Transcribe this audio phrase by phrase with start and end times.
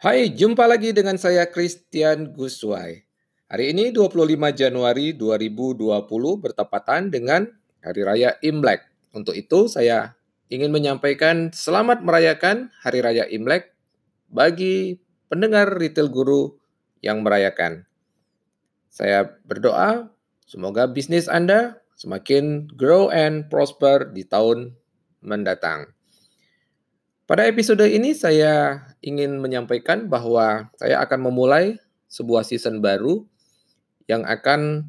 [0.00, 3.04] Hai, jumpa lagi dengan saya Christian Guswai.
[3.52, 5.92] Hari ini 25 Januari 2020
[6.40, 7.44] bertepatan dengan
[7.84, 8.80] Hari Raya Imlek.
[9.12, 10.16] Untuk itu saya
[10.48, 13.76] ingin menyampaikan selamat merayakan Hari Raya Imlek
[14.32, 16.56] bagi pendengar Retail Guru
[17.04, 17.84] yang merayakan.
[18.88, 20.08] Saya berdoa
[20.48, 24.72] semoga bisnis Anda semakin grow and prosper di tahun
[25.20, 25.92] mendatang.
[27.32, 33.24] Pada episode ini saya ingin menyampaikan bahwa saya akan memulai sebuah season baru
[34.04, 34.84] yang akan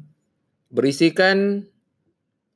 [0.68, 1.64] berisikan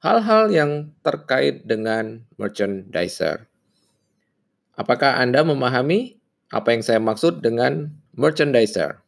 [0.05, 3.49] hal-hal yang terkait dengan merchandiser.
[4.77, 6.21] Apakah Anda memahami
[6.53, 9.01] apa yang saya maksud dengan merchandiser?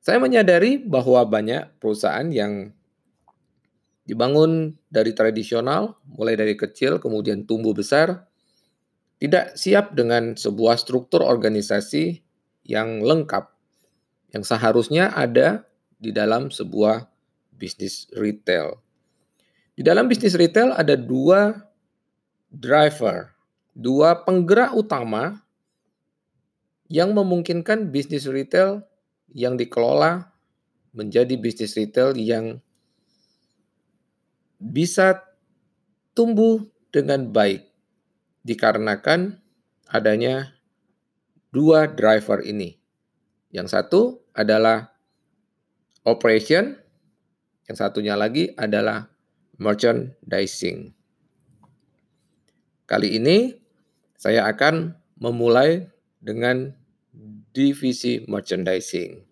[0.00, 2.72] Saya menyadari bahwa banyak perusahaan yang
[4.08, 8.24] dibangun dari tradisional, mulai dari kecil kemudian tumbuh besar,
[9.24, 12.20] tidak siap dengan sebuah struktur organisasi
[12.68, 13.48] yang lengkap
[14.36, 15.64] yang seharusnya ada
[15.96, 17.08] di dalam sebuah
[17.56, 18.76] bisnis retail.
[19.72, 21.56] Di dalam bisnis retail ada dua
[22.52, 23.32] driver,
[23.72, 25.40] dua penggerak utama
[26.92, 28.84] yang memungkinkan bisnis retail
[29.32, 30.28] yang dikelola
[30.92, 32.60] menjadi bisnis retail yang
[34.60, 35.24] bisa
[36.12, 36.60] tumbuh
[36.92, 37.73] dengan baik
[38.44, 39.40] dikarenakan
[39.88, 40.52] adanya
[41.50, 42.76] dua driver ini.
[43.50, 44.00] Yang satu
[44.36, 44.92] adalah
[46.04, 46.76] operation,
[47.64, 49.08] yang satunya lagi adalah
[49.56, 50.92] merchandising.
[52.84, 53.56] Kali ini
[54.20, 55.88] saya akan memulai
[56.20, 56.74] dengan
[57.54, 59.22] divisi merchandising,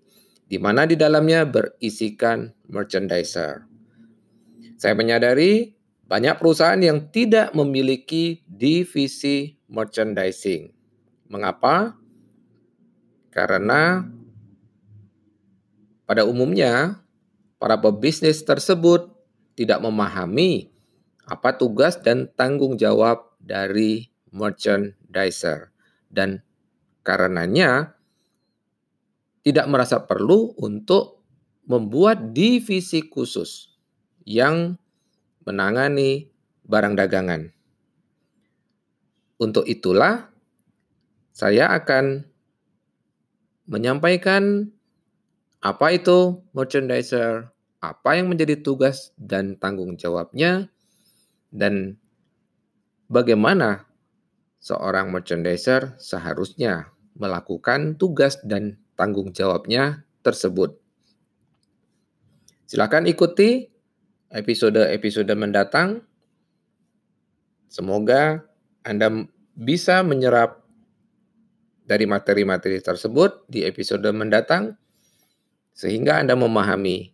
[0.47, 3.67] di mana di dalamnya berisikan merchandiser.
[4.79, 5.75] Saya menyadari
[6.07, 10.75] banyak perusahaan yang tidak memiliki divisi merchandising.
[11.31, 11.97] Mengapa?
[13.33, 14.05] Karena
[16.05, 17.01] pada umumnya
[17.57, 19.09] para pebisnis tersebut
[19.57, 20.69] tidak memahami
[21.25, 25.73] apa tugas dan tanggung jawab dari merchandiser
[26.13, 26.45] dan
[27.01, 27.97] karenanya
[29.41, 31.23] tidak merasa perlu untuk
[31.67, 33.79] membuat divisi khusus
[34.27, 34.77] yang
[35.43, 36.31] menangani
[36.67, 37.51] barang dagangan.
[39.43, 40.31] Untuk itulah
[41.33, 42.29] saya akan
[43.67, 44.69] menyampaikan
[45.65, 50.69] apa itu merchandiser, apa yang menjadi tugas dan tanggung jawabnya,
[51.51, 51.97] dan
[53.09, 53.89] bagaimana
[54.63, 60.79] seorang merchandiser seharusnya melakukan tugas dan tanggung jawabnya tersebut.
[62.69, 63.72] Silakan ikuti
[64.33, 66.01] episode-episode mendatang.
[67.69, 68.45] Semoga
[68.85, 70.65] Anda bisa menyerap
[71.85, 74.77] dari materi-materi tersebut di episode mendatang
[75.77, 77.13] sehingga Anda memahami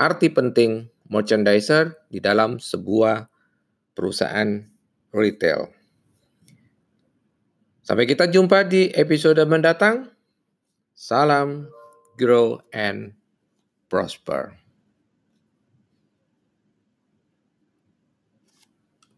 [0.00, 3.28] arti penting merchandiser di dalam sebuah
[3.96, 4.60] perusahaan
[5.12, 5.72] retail.
[7.82, 10.12] Sampai kita jumpa di episode mendatang.
[10.92, 11.72] Salam,
[12.20, 13.16] grow, and
[13.88, 14.67] prosper.